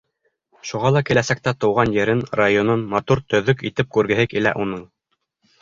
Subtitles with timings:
[0.69, 4.83] Шуға ла киләсәктә тыуған ерен, районын матур, төҙөк итеп күргеһе килә уның.